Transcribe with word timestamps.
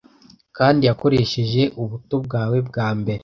Kandi 0.57 0.81
yakoresheje 0.89 1.61
ubuto 1.81 2.15
bwawe 2.25 2.57
bwa 2.67 2.87
mbere; 2.99 3.19